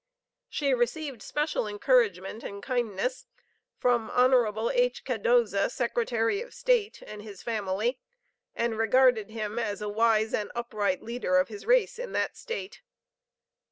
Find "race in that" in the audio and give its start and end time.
11.67-12.35